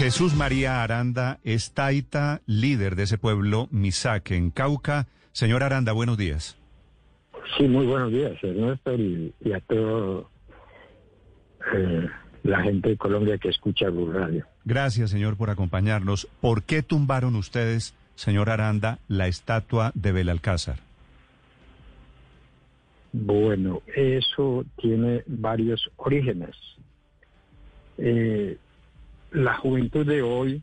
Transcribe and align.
Jesús 0.00 0.34
María 0.34 0.82
Aranda 0.82 1.40
es 1.44 1.74
taita, 1.74 2.40
líder 2.46 2.96
de 2.96 3.02
ese 3.02 3.18
pueblo 3.18 3.68
Misaque 3.70 4.34
en 4.34 4.50
Cauca. 4.50 5.06
Señor 5.32 5.62
Aranda, 5.62 5.92
buenos 5.92 6.16
días. 6.16 6.56
Sí, 7.58 7.64
muy 7.68 7.84
buenos 7.84 8.10
días, 8.10 8.32
Ernesto, 8.42 8.94
y, 8.94 9.34
y 9.44 9.52
a 9.52 9.60
todo. 9.60 10.30
Eh, 11.74 12.08
la 12.44 12.62
gente 12.62 12.88
de 12.88 12.96
Colombia 12.96 13.36
que 13.36 13.50
escucha 13.50 13.90
Blue 13.90 14.10
Radio. 14.10 14.46
Gracias, 14.64 15.10
señor, 15.10 15.36
por 15.36 15.50
acompañarnos. 15.50 16.26
¿Por 16.40 16.62
qué 16.62 16.82
tumbaron 16.82 17.36
ustedes, 17.36 17.94
señor 18.14 18.48
Aranda, 18.48 19.00
la 19.06 19.26
estatua 19.26 19.92
de 19.92 20.12
Belalcázar? 20.12 20.76
Bueno, 23.12 23.82
eso 23.94 24.64
tiene 24.78 25.24
varios 25.26 25.90
orígenes. 25.96 26.56
Eh, 27.98 28.56
la 29.32 29.54
juventud 29.56 30.06
de 30.06 30.22
hoy, 30.22 30.62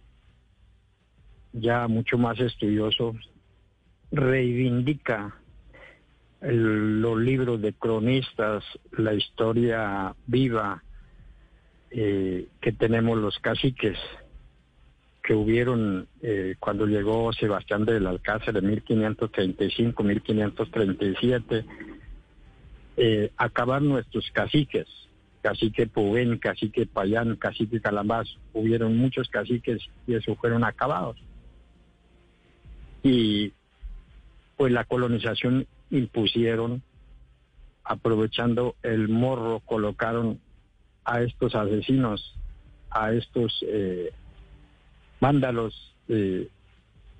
ya 1.53 1.87
mucho 1.87 2.17
más 2.17 2.39
estudioso, 2.39 3.15
reivindica 4.11 5.35
los 6.41 7.19
libros 7.19 7.61
de 7.61 7.73
cronistas, 7.73 8.63
la 8.91 9.13
historia 9.13 10.15
viva, 10.27 10.83
eh, 11.89 12.47
que 12.61 12.71
tenemos 12.73 13.17
los 13.17 13.39
caciques 13.39 13.97
que 15.23 15.33
hubieron 15.33 16.07
eh, 16.21 16.55
cuando 16.59 16.85
llegó 16.85 17.33
Sebastián 17.33 17.85
del 17.85 18.07
Alcázar 18.07 18.55
en 18.57 18.67
1535, 18.67 20.03
1537, 20.03 21.65
eh, 22.97 23.31
acabar 23.35 23.81
nuestros 23.81 24.29
caciques, 24.31 24.87
cacique 25.47 25.87
Pubén, 25.87 26.39
cacique 26.39 26.85
Payán, 26.85 27.37
cacique 27.37 27.79
Calambás, 27.79 28.27
hubieron 28.51 28.97
muchos 28.97 29.29
caciques 29.29 29.81
y 30.05 30.15
eso 30.15 30.35
fueron 30.35 30.65
acabados. 30.65 31.15
Y 33.01 33.53
pues 34.57 34.73
la 34.73 34.83
colonización 34.83 35.65
impusieron, 35.89 36.83
aprovechando 37.85 38.75
el 38.83 39.07
morro, 39.07 39.61
colocaron 39.61 40.41
a 41.05 41.21
estos 41.21 41.55
asesinos, 41.55 42.35
a 42.89 43.13
estos 43.13 43.63
eh, 43.65 44.11
vándalos 45.21 45.95
eh, 46.09 46.49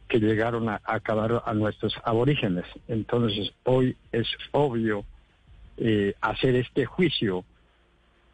que 0.10 0.20
llegaron 0.20 0.68
a, 0.68 0.82
acabar 0.84 1.44
a 1.46 1.54
nuestros 1.54 1.94
aborígenes. 2.04 2.66
Entonces, 2.90 3.54
hoy 3.64 3.96
es 4.12 4.28
obvio 4.52 5.06
eh, 5.78 6.14
hacer 6.20 6.56
este 6.58 6.86
juicio 6.86 7.46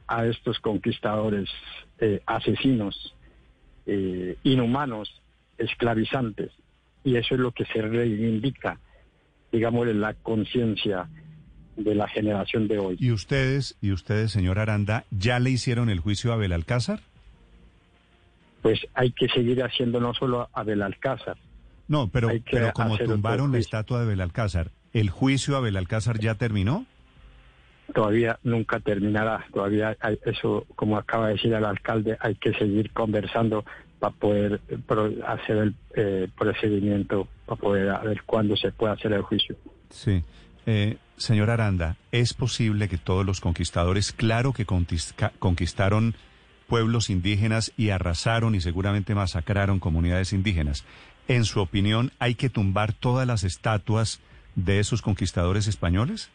a 0.08 0.26
estos 0.26 0.60
conquistadores 0.60 1.50
asesinos, 2.26 3.16
inhumanos, 4.44 5.22
esclavizantes. 5.58 6.52
Y 7.04 7.18
eso 7.18 7.36
es 7.36 7.42
lo 7.42 7.52
que 7.52 7.66
se 7.66 7.82
reivindica, 7.82 8.80
digamos, 9.52 9.88
en 9.88 10.02
la 10.02 10.14
conciencia 10.14 11.10
de 11.76 11.96
la 11.96 12.08
generación 12.08 12.68
de 12.68 12.80
hoy. 12.80 12.98
¿Y 13.00 13.12
ustedes, 13.12 13.78
y 13.82 13.92
ustedes, 13.92 14.32
señor 14.32 14.60
Aranda, 14.60 15.06
ya 15.12 15.40
le 15.40 15.50
hicieron 15.50 15.90
el 15.90 16.00
juicio 16.00 16.32
a 16.32 16.38
Belalcázar? 16.38 17.02
Pues 18.62 18.80
hay 18.94 19.12
que 19.12 19.28
seguir 19.28 19.62
haciendo 19.64 20.00
no 20.00 20.14
solo 20.14 20.50
a 20.54 20.64
Belalcázar. 20.64 21.38
No, 21.88 22.08
pero, 22.08 22.30
pero 22.50 22.72
como 22.72 22.98
tumbaron 22.98 23.52
la 23.52 23.58
estatua 23.58 24.00
de 24.00 24.06
Belalcázar, 24.06 24.72
¿el 24.94 25.10
juicio 25.10 25.58
a 25.58 25.60
Belalcázar 25.60 26.20
ya 26.20 26.36
terminó? 26.36 26.86
Todavía 27.94 28.40
nunca 28.44 28.80
terminará, 28.80 29.46
todavía 29.54 29.96
hay, 30.00 30.18
eso, 30.26 30.66
como 30.76 30.98
acaba 30.98 31.28
de 31.28 31.34
decir 31.34 31.54
el 31.54 31.66
alcalde, 31.66 32.18
hay 32.20 32.36
que 32.36 32.54
seguir 32.54 32.92
conversando 32.92 33.66
para 34.00 34.16
poder 34.16 34.62
hacer 35.26 35.58
el 35.58 35.76
eh, 35.96 36.28
procedimiento, 36.38 37.28
para 37.46 37.62
poder 37.62 38.00
ver 38.04 38.24
cuándo 38.26 38.56
se 38.56 38.72
puede 38.72 38.94
hacer 38.94 39.14
el 39.14 39.22
juicio. 39.22 39.56
Sí. 39.90 40.24
Eh, 40.66 40.98
señor 41.18 41.50
Aranda, 41.50 41.98
¿es 42.12 42.34
posible 42.34 42.88
que 42.88 42.98
todos 42.98 43.26
los 43.26 43.42
conquistadores, 43.42 44.12
claro 44.12 44.54
que 44.54 44.66
conquistaron 44.66 46.16
pueblos 46.68 47.10
indígenas 47.10 47.74
y 47.78 47.90
arrasaron 47.90 48.56
y 48.56 48.62
seguramente 48.62 49.14
masacraron 49.14 49.80
comunidades 49.80 50.34
indígenas, 50.34 50.86
en 51.28 51.46
su 51.46 51.62
opinión, 51.62 52.12
hay 52.20 52.36
que 52.36 52.50
tumbar 52.50 52.94
todas 52.94 53.26
las 53.26 53.44
estatuas 53.44 54.20
de 54.56 54.80
esos 54.80 55.02
conquistadores 55.02 55.68
españoles? 55.68 56.30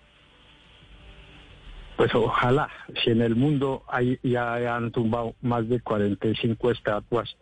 Pues 1.98 2.14
ojalá, 2.14 2.70
si 3.02 3.10
en 3.10 3.22
el 3.22 3.34
mundo 3.34 3.82
hay, 3.88 4.20
ya 4.22 4.54
han 4.76 4.92
tumbado 4.92 5.34
más 5.42 5.68
de 5.68 5.80
45 5.80 6.70
estatuas, 6.70 7.36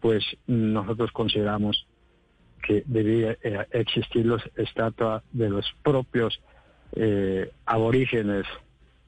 pues 0.00 0.24
nosotros 0.46 1.10
consideramos 1.10 1.84
que 2.62 2.84
debía 2.86 3.32
eh, 3.42 3.66
existir 3.72 4.26
los 4.26 4.42
estatuas 4.54 5.24
de 5.32 5.50
los 5.50 5.66
propios 5.82 6.40
eh, 6.94 7.50
aborígenes, 7.66 8.46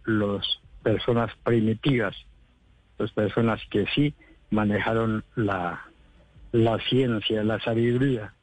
las 0.05 0.44
personas 0.82 1.31
primitivas, 1.44 2.16
las 2.99 3.12
personas 3.12 3.60
que 3.71 3.87
sí 3.94 4.15
manejaron 4.50 5.22
la, 5.37 5.87
la 6.50 6.81
ciencia, 6.88 7.44
la 7.44 7.60
sabiduría. 7.60 8.34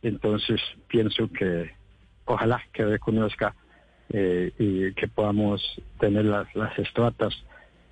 Entonces 0.00 0.62
pienso 0.88 1.30
que 1.30 1.72
ojalá 2.24 2.62
que 2.72 2.86
reconozca 2.86 3.54
eh, 4.10 4.52
y 4.58 4.92
que 4.94 5.08
podamos 5.08 5.62
tener 5.98 6.24
las, 6.24 6.54
las 6.54 6.78
estatuas, 6.78 7.34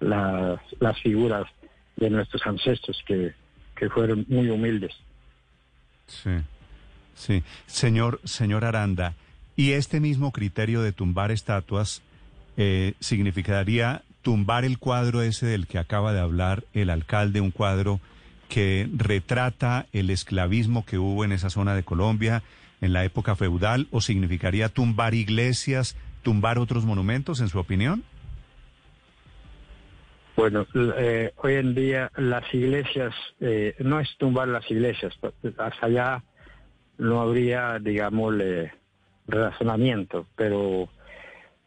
las, 0.00 0.60
las 0.78 1.00
figuras 1.00 1.46
de 1.96 2.10
nuestros 2.10 2.46
ancestros 2.46 3.02
que, 3.06 3.32
que 3.76 3.88
fueron 3.90 4.24
muy 4.28 4.48
humildes. 4.48 4.92
Sí, 6.06 6.30
sí. 7.14 7.42
Señor, 7.66 8.20
señor 8.24 8.64
Aranda, 8.64 9.14
¿y 9.56 9.72
este 9.72 10.00
mismo 10.00 10.32
criterio 10.32 10.82
de 10.82 10.92
tumbar 10.92 11.30
estatuas 11.30 12.02
eh, 12.56 12.94
significaría 13.00 14.02
tumbar 14.22 14.64
el 14.64 14.78
cuadro 14.78 15.22
ese 15.22 15.46
del 15.46 15.66
que 15.66 15.78
acaba 15.78 16.12
de 16.12 16.20
hablar 16.20 16.64
el 16.74 16.90
alcalde, 16.90 17.40
un 17.40 17.50
cuadro 17.50 18.00
que 18.48 18.88
retrata 18.94 19.86
el 19.92 20.10
esclavismo 20.10 20.84
que 20.84 20.98
hubo 20.98 21.24
en 21.24 21.32
esa 21.32 21.50
zona 21.50 21.74
de 21.74 21.84
Colombia 21.84 22.42
en 22.80 22.92
la 22.92 23.04
época 23.04 23.36
feudal, 23.36 23.88
o 23.90 24.00
significaría 24.00 24.68
tumbar 24.68 25.14
iglesias, 25.14 25.96
tumbar 26.22 26.58
otros 26.58 26.84
monumentos, 26.84 27.40
en 27.40 27.48
su 27.48 27.58
opinión? 27.58 28.04
Bueno, 30.36 30.66
eh, 30.96 31.32
hoy 31.36 31.54
en 31.54 31.74
día 31.74 32.10
las 32.16 32.52
iglesias, 32.54 33.14
eh, 33.40 33.74
no 33.80 34.00
es 34.00 34.08
tumbar 34.16 34.48
las 34.48 34.70
iglesias, 34.70 35.14
hasta 35.58 35.86
allá 35.86 36.24
no 36.96 37.20
habría, 37.20 37.78
digamos, 37.78 38.34
razonamiento, 39.26 40.26
pero 40.36 40.88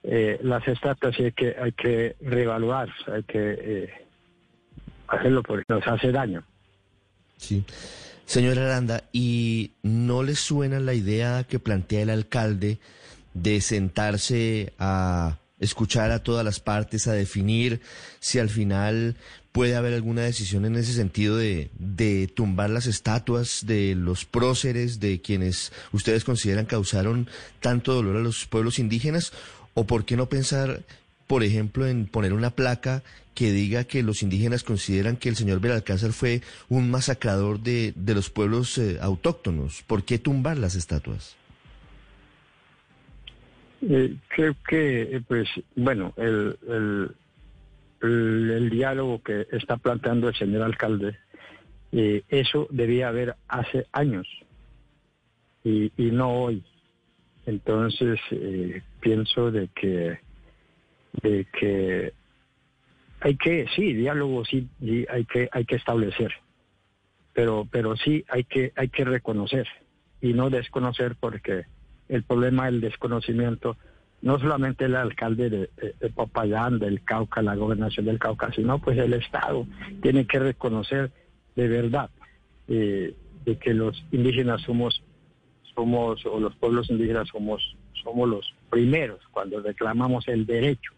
eh, 0.02 0.40
las 0.41 0.68
estatuas 0.68 1.16
hay 1.19 1.31
que, 1.34 1.56
hay 1.62 1.72
que 1.73 2.16
reevaluar, 2.22 2.90
hay 3.12 3.23
que 3.23 3.94
hacerlo 5.07 5.44
porque 5.44 5.66
nos 5.68 5.85
hace 5.85 6.11
daño. 6.11 6.43
Sí. 7.38 7.64
Señor 8.25 8.58
Aranda, 8.58 9.03
¿y 9.11 9.72
no 9.84 10.23
le 10.23 10.35
suena 10.35 10.79
la 10.79 10.93
idea 10.93 11.43
que 11.43 11.59
plantea 11.59 12.02
el 12.02 12.09
alcalde 12.09 12.79
de 13.34 13.61
sentarse 13.61 14.73
a 14.79 15.40
escuchar 15.59 16.11
a 16.11 16.23
todas 16.23 16.43
las 16.43 16.59
partes, 16.59 17.08
a 17.08 17.14
definir 17.14 17.81
si 18.20 18.40
al 18.40 18.49
final 18.49 19.16
puede 19.52 19.75
haber 19.75 19.93
alguna 19.93 20.23
decisión 20.23 20.66
en 20.66 20.75
ese 20.75 20.93
sentido 20.93 21.37
de, 21.37 21.70
de 21.78 22.28
tumbar 22.28 22.70
las 22.70 22.87
estatuas 22.87 23.66
de 23.66 23.96
los 23.96 24.26
próceres, 24.26 24.99
de 24.99 25.22
quienes 25.22 25.72
ustedes 25.91 26.23
consideran 26.23 26.66
causaron 26.66 27.29
tanto 27.59 27.93
dolor 27.93 28.17
a 28.17 28.22
los 28.22 28.46
pueblos 28.46 28.79
indígenas, 28.79 29.31
o 29.76 29.85
por 29.85 30.05
qué 30.05 30.17
no 30.17 30.28
pensar, 30.28 30.84
por 31.28 31.43
ejemplo, 31.43 31.87
en 31.87 32.08
poner 32.08 32.34
una 32.34 32.52
placa 32.52 33.03
que 33.34 33.52
diga 33.52 33.84
que 33.85 34.03
los 34.03 34.22
indígenas 34.22 34.64
consideran 34.64 35.17
que 35.17 35.29
el 35.29 35.35
señor 35.35 35.59
Belalcázar 35.59 36.11
fue 36.11 36.41
un 36.70 36.91
masacrador 36.91 37.59
de, 37.59 37.93
de 37.96 38.14
los 38.14 38.29
pueblos 38.29 38.78
eh, 38.78 38.99
autóctonos. 39.02 39.81
¿Por 39.84 40.03
qué 40.03 40.20
tumbar 40.20 40.58
las 40.58 40.75
estatuas? 40.75 41.35
Eh, 43.81 44.16
creo 44.29 44.55
que, 44.67 45.02
eh, 45.02 45.22
pues, 45.28 45.49
bueno, 45.75 46.14
el, 46.17 46.58
el, 48.02 48.52
el 48.52 48.69
diálogo 48.69 49.22
que 49.23 49.47
está 49.52 49.78
planteando 49.78 50.29
el 50.29 50.35
señor 50.35 50.61
alcalde, 50.61 51.17
eso 51.91 52.67
debía 52.72 53.09
haber 53.09 53.35
hace 53.47 53.85
años 53.91 54.28
y, 55.64 55.91
y 55.96 56.11
no 56.11 56.31
hoy. 56.31 56.64
Entonces 57.46 58.19
pienso 58.99 59.52
de 59.52 59.67
que 59.76 60.17
de 61.22 61.46
que 61.46 62.14
hay 63.22 63.38
que 63.38 63.68
sí 63.76 63.94
diálogo 63.94 64.44
sí, 64.46 64.68
hay 65.10 65.26
que 65.26 65.50
hay 65.52 65.66
que 65.66 65.76
establecer. 65.76 66.34
Pero 67.34 67.68
pero 67.72 67.96
sí 67.96 68.26
hay 68.30 68.44
que 68.44 68.74
hay 68.76 68.90
que 68.90 69.06
reconocer 69.06 69.68
y 70.22 70.34
no 70.34 70.50
desconocer 70.50 71.16
porque 71.20 71.66
el 72.10 72.24
problema 72.24 72.66
del 72.66 72.82
desconocimiento 72.82 73.78
no 74.22 74.40
solamente 74.40 74.86
el 74.86 74.96
alcalde 74.96 75.50
de, 75.50 75.70
de, 75.78 76.80
del 76.80 77.04
Cauca, 77.04 77.42
la 77.42 77.56
gobernación 77.56 78.06
del 78.06 78.20
Cauca, 78.20 78.54
sino 78.54 78.80
pues 78.80 78.98
el 78.98 79.14
Estado 79.14 79.68
tiene 80.02 80.26
que 80.26 80.40
reconocer 80.40 81.12
de 81.56 81.68
verdad 81.68 82.10
eh, 82.70 83.14
de 83.44 83.58
que 83.58 83.74
los 83.74 84.04
indígenas 84.12 84.62
somos 84.62 85.04
somos 85.76 86.26
o 86.26 86.40
los 86.40 86.56
pueblos 86.56 86.90
indígenas 86.90 87.28
somos 87.30 87.76
somos 88.04 88.30
los 88.30 88.54
primeros 88.70 89.20
cuando 89.32 89.60
reclamamos 89.62 90.28
el 90.28 90.46
derecho 90.46 90.94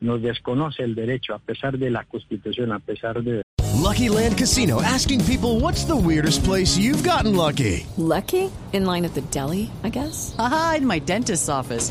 nos 0.00 0.22
desconoce 0.22 0.82
el 0.82 0.94
derecho 0.94 1.34
a 1.34 1.38
pesar 1.38 1.78
de 1.78 1.90
la 1.90 2.04
Constitución 2.04 2.72
a 2.72 2.78
pesar 2.78 3.22
de 3.22 3.42
Lucky 3.82 4.08
Land 4.08 4.36
Casino 4.36 4.80
asking 4.82 5.24
people 5.24 5.60
what's 5.60 5.84
the 5.84 5.96
weirdest 5.96 6.44
place 6.44 6.76
you've 6.76 7.02
gotten 7.02 7.36
lucky 7.36 7.86
Lucky? 7.96 8.50
In 8.72 8.86
line 8.86 9.04
at 9.04 9.14
the 9.14 9.22
deli, 9.32 9.68
I 9.82 9.88
guess? 9.88 10.34
Aha, 10.38 10.76
in 10.78 10.86
my 10.86 11.00
dentist's 11.00 11.48
office. 11.48 11.90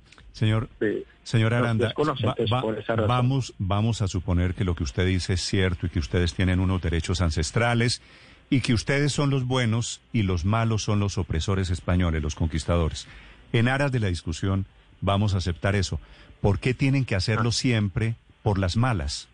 Señor, 0.41 0.69
eh, 0.79 1.03
señor 1.21 1.53
Aranda, 1.53 1.93
va- 1.95 2.63
va- 2.63 3.05
vamos, 3.05 3.53
vamos 3.59 4.01
a 4.01 4.07
suponer 4.07 4.55
que 4.55 4.63
lo 4.63 4.73
que 4.73 4.81
usted 4.83 5.05
dice 5.05 5.33
es 5.33 5.41
cierto 5.41 5.85
y 5.85 5.89
que 5.89 5.99
ustedes 5.99 6.33
tienen 6.33 6.59
unos 6.59 6.81
derechos 6.81 7.21
ancestrales 7.21 8.01
y 8.49 8.61
que 8.61 8.73
ustedes 8.73 9.11
son 9.11 9.29
los 9.29 9.45
buenos 9.45 10.01
y 10.11 10.23
los 10.23 10.43
malos 10.43 10.81
son 10.81 10.99
los 10.99 11.19
opresores 11.19 11.69
españoles, 11.69 12.23
los 12.23 12.33
conquistadores. 12.33 13.07
En 13.53 13.67
aras 13.67 13.91
de 13.91 13.99
la 13.99 14.07
discusión, 14.07 14.65
vamos 14.99 15.35
a 15.35 15.37
aceptar 15.37 15.75
eso. 15.75 15.99
¿Por 16.41 16.57
qué 16.59 16.73
tienen 16.73 17.05
que 17.05 17.13
hacerlo 17.13 17.49
Ah. 17.49 17.53
siempre 17.53 18.15
por 18.41 18.57
las 18.57 18.75
malas? 18.75 19.29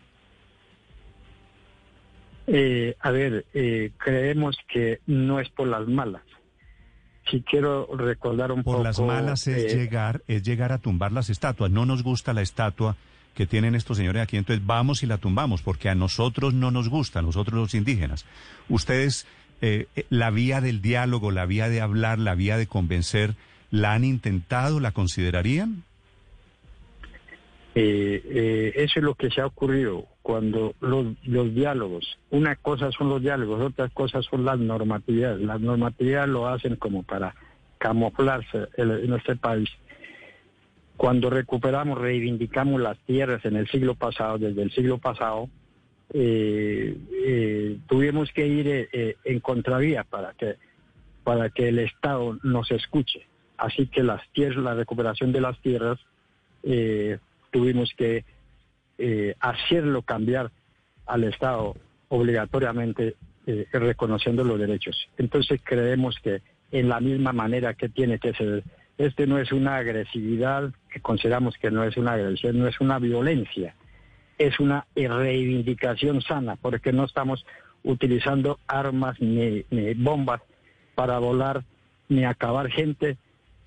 Eh, 2.48 2.96
a 3.00 3.10
ver, 3.10 3.46
eh, 3.54 3.92
creemos 3.96 4.58
que 4.70 5.00
no 5.06 5.40
es 5.40 5.48
por 5.48 5.68
las 5.68 5.88
malas. 5.88 6.20
Quiero 7.48 7.88
recordar 7.96 8.52
un 8.52 8.62
Por 8.62 8.76
poco... 8.76 8.84
las 8.84 9.00
malas 9.00 9.46
es 9.46 9.72
eh, 9.72 9.76
llegar, 9.76 10.22
es 10.28 10.42
llegar 10.42 10.72
a 10.72 10.78
tumbar 10.78 11.12
las 11.12 11.30
estatuas. 11.30 11.70
No 11.70 11.86
nos 11.86 12.02
gusta 12.02 12.32
la 12.32 12.42
estatua 12.42 12.96
que 13.34 13.46
tienen 13.46 13.74
estos 13.74 13.96
señores 13.96 14.22
aquí, 14.22 14.36
entonces 14.36 14.66
vamos 14.66 15.02
y 15.02 15.06
la 15.06 15.18
tumbamos, 15.18 15.62
porque 15.62 15.88
a 15.88 15.94
nosotros 15.94 16.54
no 16.54 16.70
nos 16.70 16.88
gusta, 16.88 17.20
a 17.20 17.22
nosotros 17.22 17.60
los 17.60 17.74
indígenas. 17.74 18.24
Ustedes, 18.68 19.26
eh, 19.60 19.86
la 20.10 20.30
vía 20.30 20.60
del 20.60 20.82
diálogo, 20.82 21.30
la 21.30 21.46
vía 21.46 21.68
de 21.68 21.80
hablar, 21.80 22.18
la 22.18 22.34
vía 22.34 22.56
de 22.56 22.66
convencer, 22.66 23.36
¿la 23.70 23.92
han 23.92 24.04
intentado, 24.04 24.80
la 24.80 24.90
considerarían? 24.90 25.84
Eh, 27.80 28.22
eh, 28.24 28.72
eso 28.74 28.98
es 28.98 29.04
lo 29.04 29.14
que 29.14 29.30
se 29.30 29.40
ha 29.40 29.46
ocurrido 29.46 30.04
cuando 30.20 30.74
los, 30.80 31.14
diálogos, 31.54 32.18
una 32.30 32.56
cosa 32.56 32.90
son 32.90 33.08
los 33.08 33.22
diálogos, 33.22 33.60
otras 33.60 33.92
cosas 33.92 34.24
son 34.24 34.44
las 34.44 34.58
normatividades. 34.58 35.40
Las 35.42 35.60
normatividades 35.60 36.28
lo 36.28 36.48
hacen 36.48 36.74
como 36.74 37.04
para 37.04 37.36
camuflarse 37.78 38.66
en, 38.76 38.90
en 38.90 39.12
este 39.12 39.36
país. 39.36 39.68
Cuando 40.96 41.30
recuperamos, 41.30 41.98
reivindicamos 41.98 42.80
las 42.80 42.98
tierras 43.06 43.44
en 43.44 43.54
el 43.54 43.68
siglo 43.68 43.94
pasado, 43.94 44.38
desde 44.38 44.62
el 44.62 44.72
siglo 44.72 44.98
pasado, 44.98 45.48
eh, 46.12 47.78
tuvimos 47.86 48.32
que 48.32 48.44
ir 48.44 48.88
en 49.24 49.38
contravía 49.38 50.02
para 50.02 50.32
que 50.32 50.56
para 51.22 51.50
que 51.50 51.68
el 51.68 51.78
Estado 51.78 52.38
nos 52.42 52.72
escuche. 52.72 53.28
Así 53.56 53.86
que 53.86 54.02
las 54.02 54.28
tierras, 54.32 54.64
la 54.64 54.74
recuperación 54.74 55.30
de 55.30 55.40
las 55.40 55.60
tierras 55.60 56.00
eh, 56.64 57.18
tuvimos 57.50 57.92
que 57.96 58.24
eh, 58.98 59.34
hacerlo 59.40 60.02
cambiar 60.02 60.50
al 61.06 61.24
Estado 61.24 61.76
obligatoriamente 62.08 63.16
eh, 63.46 63.66
reconociendo 63.72 64.44
los 64.44 64.58
derechos. 64.58 65.08
Entonces 65.16 65.60
creemos 65.62 66.18
que 66.22 66.42
en 66.70 66.88
la 66.88 67.00
misma 67.00 67.32
manera 67.32 67.74
que 67.74 67.88
tiene 67.88 68.18
que 68.18 68.34
ser, 68.34 68.64
este 68.98 69.26
no 69.26 69.38
es 69.38 69.52
una 69.52 69.76
agresividad, 69.76 70.72
que 70.90 71.00
consideramos 71.00 71.56
que 71.56 71.70
no 71.70 71.84
es 71.84 71.96
una 71.96 72.12
agresión, 72.12 72.58
no 72.58 72.66
es 72.66 72.80
una 72.80 72.98
violencia, 72.98 73.74
es 74.36 74.60
una 74.60 74.86
reivindicación 74.94 76.20
sana, 76.22 76.56
porque 76.56 76.92
no 76.92 77.04
estamos 77.04 77.44
utilizando 77.84 78.58
armas 78.66 79.20
ni, 79.20 79.64
ni 79.70 79.94
bombas 79.94 80.42
para 80.94 81.18
volar, 81.18 81.64
ni 82.08 82.24
acabar 82.24 82.68
gente, 82.70 83.16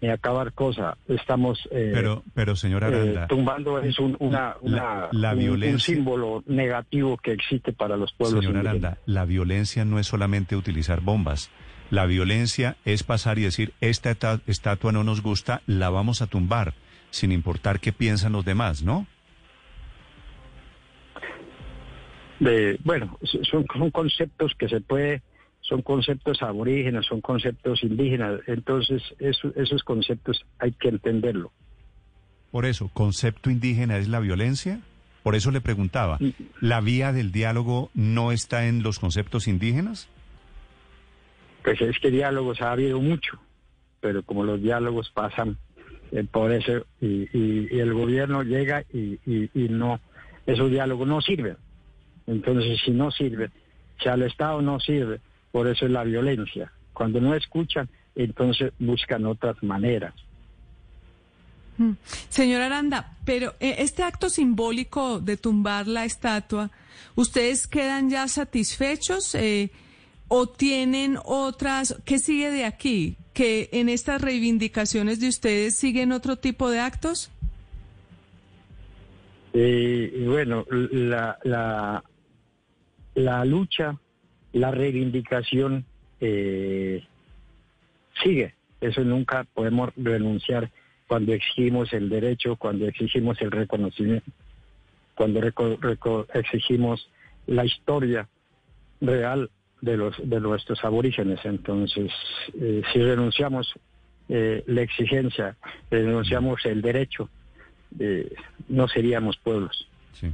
acabar 0.09 0.53
cosas. 0.53 0.95
Estamos 1.07 1.59
eh, 1.71 1.91
Pero, 1.93 2.23
pero 2.33 2.55
señor 2.55 2.83
eh, 2.91 3.25
tumbando 3.29 3.79
es 3.79 3.99
un, 3.99 4.15
una, 4.19 4.39
La- 4.39 4.57
una- 4.61 5.07
la 5.11 5.29
un- 5.29 5.33
un, 5.35 5.39
violencia- 5.39 5.93
símbolo 5.95 6.43
negativo 6.47 7.17
que 7.17 7.33
existe 7.33 7.71
para 7.73 7.97
los 7.97 8.11
pueblos 8.13 8.43
señor 8.43 8.55
indígenas. 8.63 8.83
Aranda, 8.93 9.01
la 9.05 9.25
violencia 9.25 9.85
no 9.85 9.99
es 9.99 10.07
solamente 10.07 10.55
utilizar 10.55 11.01
bombas. 11.01 11.51
La 11.91 12.05
violencia 12.05 12.77
es 12.85 13.03
pasar 13.03 13.37
y 13.37 13.43
decir, 13.43 13.73
esta 13.81 14.15
estatua 14.47 14.91
no 14.91 15.03
nos 15.03 15.21
gusta, 15.21 15.61
la 15.67 15.89
vamos 15.89 16.21
a 16.21 16.27
tumbar, 16.27 16.73
sin 17.09 17.31
importar 17.33 17.79
qué 17.81 17.91
piensan 17.91 18.31
los 18.31 18.45
demás, 18.45 18.81
¿no? 18.81 19.05
De, 22.39 22.79
bueno, 22.83 23.19
son, 23.43 23.65
son 23.77 23.91
conceptos 23.91 24.53
que 24.57 24.67
se 24.67 24.81
puede, 24.81 25.21
son 25.61 25.81
conceptos 25.81 26.41
aborígenes, 26.41 27.05
son 27.05 27.21
conceptos 27.21 27.83
indígenas, 27.83 28.41
entonces 28.47 29.01
eso- 29.19 29.53
esos 29.55 29.83
conceptos 29.83 30.43
hay 30.59 30.71
que 30.73 30.89
entenderlo. 30.89 31.51
Por 32.51 32.65
eso, 32.65 32.89
¿concepto 32.93 33.49
indígena 33.49 33.97
es 33.97 34.07
la 34.09 34.19
violencia? 34.19 34.81
Por 35.23 35.35
eso 35.35 35.51
le 35.51 35.61
preguntaba, 35.61 36.19
¿la 36.59 36.81
vía 36.81 37.13
del 37.13 37.31
diálogo 37.31 37.91
no 37.93 38.31
está 38.31 38.65
en 38.65 38.81
los 38.83 38.99
conceptos 38.99 39.47
indígenas? 39.47 40.09
Pues 41.63 41.79
es 41.81 41.97
que 41.99 42.09
diálogos 42.09 42.61
ha 42.61 42.71
habido 42.71 42.99
mucho, 42.99 43.39
pero 43.99 44.23
como 44.23 44.43
los 44.43 44.61
diálogos 44.61 45.11
pasan 45.11 45.57
eh, 46.11 46.25
por 46.29 46.51
eso 46.51 46.85
y, 46.99 47.29
y- 47.37 47.67
y 47.71 47.79
el 47.79 47.93
gobierno 47.93 48.43
llega 48.43 48.83
y, 48.91 49.17
y- 49.25 49.49
y 49.53 49.69
no, 49.69 50.01
esos 50.45 50.69
diálogos 50.69 51.07
no 51.07 51.21
sirven. 51.21 51.55
Entonces, 52.27 52.81
si 52.83 52.91
no 52.91 53.11
sirve, 53.11 53.49
si 54.03 54.09
al 54.09 54.23
Estado 54.23 54.61
no 54.61 54.79
sirve, 54.81 55.21
por 55.51 55.67
eso 55.67 55.85
es 55.85 55.91
la 55.91 56.03
violencia. 56.03 56.71
Cuando 56.93 57.19
no 57.19 57.35
escuchan, 57.35 57.89
entonces 58.15 58.73
buscan 58.79 59.25
otras 59.25 59.61
maneras. 59.63 60.13
Mm. 61.77 61.91
Señor 62.29 62.61
Aranda, 62.61 63.17
pero 63.25 63.55
eh, 63.59 63.75
este 63.79 64.03
acto 64.03 64.29
simbólico 64.29 65.19
de 65.19 65.37
tumbar 65.37 65.87
la 65.87 66.05
estatua, 66.05 66.69
¿ustedes 67.15 67.67
quedan 67.67 68.09
ya 68.09 68.27
satisfechos 68.27 69.35
eh, 69.35 69.71
o 70.27 70.47
tienen 70.47 71.17
otras? 71.23 71.95
¿Qué 72.05 72.19
sigue 72.19 72.51
de 72.51 72.65
aquí? 72.65 73.15
¿Que 73.33 73.69
en 73.71 73.89
estas 73.89 74.21
reivindicaciones 74.21 75.19
de 75.19 75.29
ustedes 75.29 75.75
siguen 75.75 76.11
otro 76.11 76.37
tipo 76.37 76.69
de 76.69 76.79
actos? 76.79 77.31
Eh, 79.53 80.25
bueno, 80.27 80.65
la, 80.69 81.37
la, 81.43 82.03
la 83.15 83.45
lucha, 83.45 83.97
la 84.53 84.71
reivindicación 84.71 85.85
eh, 86.19 87.03
sigue. 88.23 88.53
Eso 88.79 89.03
nunca 89.03 89.45
podemos 89.53 89.91
renunciar 89.95 90.71
cuando 91.07 91.33
exigimos 91.33 91.91
el 91.93 92.09
derecho, 92.09 92.55
cuando 92.55 92.87
exigimos 92.87 93.41
el 93.41 93.51
reconocimiento, 93.51 94.31
cuando 95.13 95.41
exigimos 96.33 97.09
la 97.47 97.65
historia 97.65 98.27
real 99.01 99.49
de 99.81 99.97
los 99.97 100.15
de 100.23 100.39
nuestros 100.39 100.83
aborígenes. 100.83 101.39
Entonces, 101.43 102.11
eh, 102.59 102.81
si 102.93 103.01
renunciamos 103.01 103.73
eh, 104.29 104.63
la 104.67 104.81
exigencia, 104.81 105.57
renunciamos 105.89 106.65
el 106.65 106.81
derecho, 106.81 107.29
eh, 107.99 108.33
no 108.69 108.87
seríamos 108.87 109.37
pueblos. 109.37 109.87
Sí. 110.13 110.31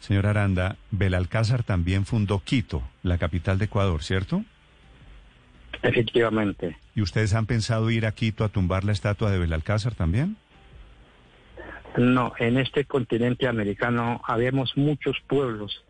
Señor 0.00 0.26
Aranda, 0.26 0.76
Belalcázar 0.90 1.62
también 1.62 2.06
fundó 2.06 2.40
Quito, 2.40 2.82
la 3.02 3.18
capital 3.18 3.58
de 3.58 3.66
Ecuador, 3.66 4.02
¿cierto? 4.02 4.44
Efectivamente. 5.82 6.76
¿Y 6.94 7.02
ustedes 7.02 7.34
han 7.34 7.46
pensado 7.46 7.90
ir 7.90 8.06
a 8.06 8.12
Quito 8.12 8.44
a 8.44 8.48
tumbar 8.48 8.84
la 8.84 8.92
estatua 8.92 9.30
de 9.30 9.38
Belalcázar 9.38 9.94
también? 9.94 10.36
No, 11.96 12.32
en 12.38 12.58
este 12.58 12.84
continente 12.84 13.46
americano 13.46 14.20
habemos 14.24 14.76
muchos 14.76 15.16
pueblos 15.26 15.84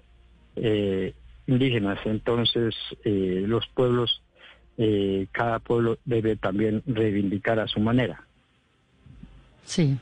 eh, 0.57 1.15
indígenas, 1.47 1.99
entonces 2.05 2.75
eh, 3.05 3.45
los 3.47 3.67
pueblos, 3.69 4.23
eh, 4.79 5.27
cada 5.33 5.59
pueblo 5.59 5.99
debe 6.05 6.37
también 6.37 6.83
reivindicar 6.87 7.61
a 7.61 7.69
su 7.69 7.81
manera. 7.81 8.25
Sí. 9.65 9.97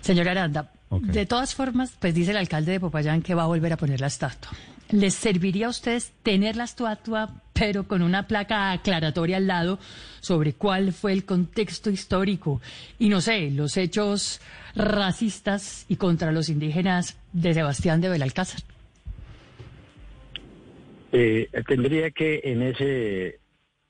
Señora 0.00 0.30
Aranda, 0.30 0.70
de 1.00 1.26
todas 1.26 1.54
formas, 1.54 1.96
pues 1.98 2.14
dice 2.14 2.32
el 2.32 2.36
alcalde 2.36 2.72
de 2.72 2.80
Popayán 2.80 3.22
que 3.22 3.34
va 3.34 3.44
a 3.44 3.46
volver 3.46 3.72
a 3.72 3.76
poner 3.76 4.00
la 4.00 4.08
estatua. 4.08 4.50
¿Les 4.90 5.14
serviría 5.14 5.66
a 5.66 5.70
ustedes 5.70 6.12
tener 6.22 6.56
la 6.56 6.64
estatua, 6.64 7.30
pero 7.54 7.84
con 7.84 8.02
una 8.02 8.26
placa 8.26 8.72
aclaratoria 8.72 9.38
al 9.38 9.46
lado 9.46 9.78
sobre 10.20 10.52
cuál 10.52 10.92
fue 10.92 11.12
el 11.12 11.24
contexto 11.24 11.88
histórico 11.88 12.60
y, 12.98 13.08
no 13.08 13.20
sé, 13.22 13.50
los 13.50 13.76
hechos 13.76 14.40
racistas 14.74 15.86
y 15.88 15.96
contra 15.96 16.30
los 16.30 16.48
indígenas 16.50 17.18
de 17.32 17.54
Sebastián 17.54 18.00
de 18.00 18.10
Belalcázar? 18.10 18.60
Eh, 21.12 21.48
tendría 21.66 22.10
que 22.10 22.40
en 22.44 22.62
ese 22.62 23.38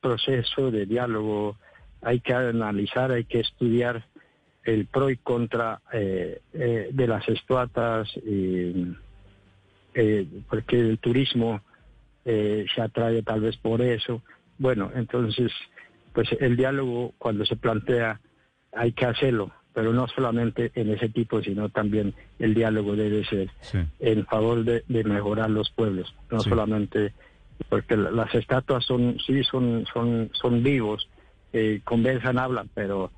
proceso 0.00 0.70
de 0.70 0.86
diálogo 0.86 1.56
hay 2.00 2.20
que 2.20 2.34
analizar, 2.34 3.12
hay 3.12 3.24
que 3.24 3.40
estudiar 3.40 4.04
el 4.64 4.86
pro 4.86 5.10
y 5.10 5.16
contra 5.16 5.80
eh, 5.92 6.40
eh, 6.52 6.88
de 6.92 7.06
las 7.06 7.28
estatuas, 7.28 8.08
porque 10.48 10.78
el 10.78 10.98
turismo 10.98 11.60
se 12.24 12.80
atrae 12.80 13.22
tal 13.22 13.40
vez 13.40 13.56
por 13.56 13.82
eso. 13.82 14.22
Bueno, 14.58 14.90
entonces, 14.94 15.52
pues 16.12 16.28
el 16.40 16.56
diálogo 16.56 17.12
cuando 17.18 17.44
se 17.44 17.56
plantea 17.56 18.20
hay 18.72 18.92
que 18.92 19.06
hacerlo, 19.06 19.52
pero 19.74 19.92
no 19.92 20.06
solamente 20.08 20.70
en 20.74 20.90
ese 20.90 21.08
tipo, 21.08 21.42
sino 21.42 21.68
también 21.68 22.14
el 22.38 22.54
diálogo 22.54 22.96
debe 22.96 23.24
ser 23.24 23.50
en 23.98 24.24
favor 24.26 24.64
de, 24.64 24.84
mejorar 25.04 25.50
los 25.50 25.70
pueblos, 25.70 26.14
no 26.30 26.40
solamente 26.40 27.12
porque 27.68 27.96
las 27.96 28.34
estatuas 28.34 28.84
son 28.84 29.18
sí 29.24 29.42
son 29.44 29.84
son 29.92 30.30
son 30.32 30.62
vivos, 30.62 31.08
eh, 31.52 31.80
conversan, 31.84 32.38
hablan, 32.38 32.68
pero 32.74 33.10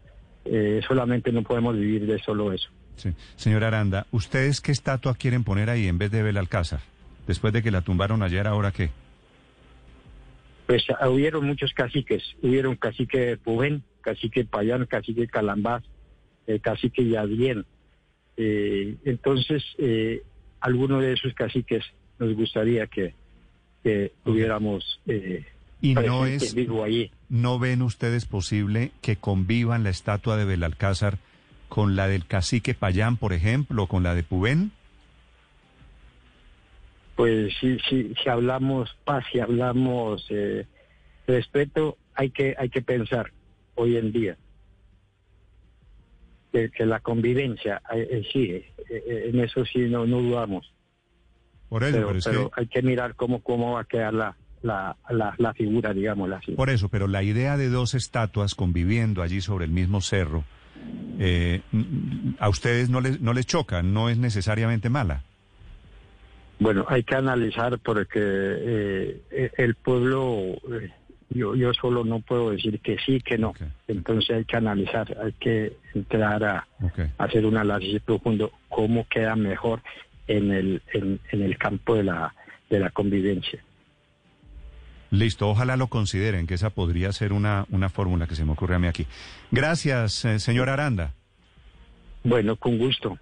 eh, 0.45 0.81
solamente 0.87 1.33
no 1.33 1.43
podemos 1.43 1.77
vivir 1.77 2.07
de 2.07 2.19
solo 2.19 2.53
eso. 2.53 2.71
Sí. 2.97 3.13
Señora 3.37 3.69
Aranda, 3.69 4.07
¿ustedes 4.13 4.61
qué 4.61 4.73
estatua 4.73 5.15
quieren 5.15 5.45
poner 5.45 5.71
ahí 5.71 5.89
en 5.89 5.99
vez 5.99 6.11
de 6.11 6.23
Belalcázar? 6.23 6.81
Después 7.27 7.53
de 7.53 7.63
que 7.63 7.71
la 7.71 7.81
tumbaron 7.81 8.23
ayer, 8.23 8.47
¿ahora 8.47 8.71
qué? 8.71 8.91
Pues 10.67 10.85
hubieron 11.09 11.47
muchos 11.47 11.73
caciques, 11.75 12.23
hubieron 12.43 12.77
cacique 12.77 13.37
Pubén, 13.37 13.83
cacique 14.01 14.45
Payán, 14.45 14.87
cacique 14.87 15.27
Calambás, 15.27 15.83
eh, 16.47 16.61
cacique 16.61 17.07
Yadien. 17.07 17.67
Eh, 18.37 18.97
entonces, 19.05 19.63
eh, 19.79 20.23
alguno 20.61 21.01
de 21.01 21.13
esos 21.13 21.35
caciques 21.35 21.85
nos 22.19 22.35
gustaría 22.35 22.87
que, 22.87 23.15
que 23.83 24.13
tuviéramos 24.25 25.01
eh, 25.07 25.45
y 25.81 25.95
no 25.95 26.27
es 26.27 26.55
no 27.29 27.59
ven 27.59 27.83
ustedes 27.83 28.27
posible 28.27 28.93
que 29.03 29.17
convivan 29.17 29.85
la 29.85 29.91
estatua 29.91 30.37
de 30.37 30.45
Belalcázar 30.45 31.19
con 31.69 31.97
la 31.97 32.09
del 32.09 32.27
cacique 32.27 32.75
Payán, 32.75 33.17
por 33.17 33.33
ejemplo, 33.33 33.87
con 33.87 34.03
la 34.03 34.15
de 34.15 34.23
Pubén. 34.23 34.73
Pues 37.17 37.53
sí, 37.61 37.79
sí, 37.89 38.15
si 38.23 38.29
hablamos 38.29 38.97
paz, 39.05 39.25
si 39.31 39.41
hablamos 39.41 40.27
eh, 40.31 40.67
respeto, 41.27 41.97
hay 42.15 42.31
que 42.31 42.55
hay 42.59 42.69
que 42.69 42.83
pensar 42.83 43.33
hoy 43.75 43.97
en 43.97 44.13
día 44.13 44.37
que, 46.73 46.87
la 46.87 47.01
convivencia 47.01 47.83
eh, 47.93 48.09
eh, 48.11 48.23
sí, 48.33 48.51
eh, 48.53 49.31
en 49.33 49.41
eso 49.41 49.65
sí 49.65 49.81
no, 49.81 50.07
no 50.07 50.21
dudamos. 50.21 50.73
Por 51.69 51.83
eso, 51.83 52.13
pero, 52.25 52.51
hay 52.55 52.67
que 52.67 52.83
mirar 52.83 53.17
cómo, 53.17 53.43
cómo 53.43 53.73
va 53.73 53.81
a 53.81 53.85
quedar 53.85 54.15
la, 54.15 54.37
la, 54.65 54.97
la, 55.39 55.55
figura, 55.55 55.93
digamos 55.93 56.31
así. 56.33 56.53
Por 56.53 56.71
eso, 56.71 56.89
pero 56.89 57.07
la 57.07 57.23
idea 57.23 57.57
de 57.57 57.69
dos 57.69 57.95
estatuas 57.95 58.55
conviviendo 58.55 59.23
allí 59.23 59.41
sobre 59.41 59.65
el 59.67 59.71
mismo 59.71 60.01
cerro, 60.01 60.45
a 62.39 62.49
ustedes 62.49 62.91
no 62.91 63.01
les, 63.01 63.21
no 63.21 63.33
les 63.33 63.47
choca, 63.47 63.83
no 63.83 64.09
es 64.09 64.19
necesariamente 64.19 64.91
mala. 64.91 65.23
Bueno, 66.59 66.87
hay 66.89 67.03
que 67.03 67.15
analizar 67.15 67.79
porque 67.79 69.21
el 69.57 69.75
pueblo 69.75 70.57
yo, 71.35 71.55
yo 71.57 71.75
solo 71.75 72.05
no 72.05 72.21
puedo 72.21 72.51
decir 72.51 72.81
que 72.81 72.97
sí, 73.05 73.21
que 73.21 73.37
no. 73.39 73.55
Entonces 73.89 74.37
hay 74.37 74.45
que 74.45 74.57
analizar, 74.57 75.17
hay 75.23 75.33
que 75.33 75.77
entrar 75.95 76.45
a, 76.45 76.67
hacer 77.19 77.45
un 77.45 77.57
análisis 77.57 78.01
profundo 78.03 78.53
cómo 78.69 79.07
queda 79.09 79.35
mejor 79.35 79.83
en 80.29 80.53
el, 80.53 80.83
en, 80.93 81.21
el 81.31 81.59
campo 81.59 81.97
de 81.97 82.05
la, 82.05 82.35
de 82.71 82.79
la 82.79 82.91
convivencia. 82.91 83.63
Listo, 85.15 85.49
ojalá 85.49 85.77
lo 85.77 85.87
consideren, 85.87 86.47
que 86.47 86.55
esa 86.55 86.71
podría 86.71 87.13
ser 87.13 87.33
una, 87.33 87.67
una 87.71 87.89
fórmula 87.89 88.27
que 88.27 88.35
se 88.35 88.45
me 88.45 88.53
ocurre 88.53 88.75
a 88.75 88.79
mí 88.79 88.89
aquí. 88.89 89.07
Gracias, 89.51 90.25
eh, 90.25 90.39
señor 90.39 90.69
Aranda. 90.69 91.15
Bueno, 92.25 92.57
con 92.57 92.79
gusto. 92.79 93.19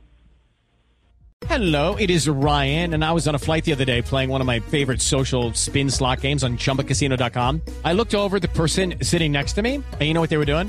Hello, 1.48 1.96
it 1.96 2.08
is 2.08 2.28
Ryan, 2.28 2.94
and 2.94 3.04
I 3.04 3.10
was 3.12 3.26
on 3.26 3.34
a 3.34 3.38
flight 3.38 3.64
the 3.64 3.72
other 3.72 3.84
day 3.84 4.00
playing 4.00 4.30
one 4.30 4.40
of 4.40 4.46
my 4.46 4.60
favorite 4.60 5.02
social 5.02 5.52
spin 5.54 5.90
slot 5.90 6.20
games 6.20 6.44
on 6.44 6.56
chumbacasino.com. 6.56 7.60
I 7.84 7.92
looked 7.94 8.14
over 8.14 8.38
the 8.38 8.48
person 8.48 8.94
sitting 9.02 9.32
next 9.32 9.54
to 9.54 9.62
me, 9.62 9.74
and 9.74 10.02
you 10.02 10.14
know 10.14 10.20
what 10.20 10.30
they 10.30 10.38
were 10.38 10.46
doing? 10.46 10.68